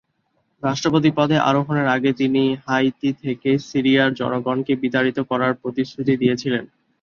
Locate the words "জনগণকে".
4.13-4.73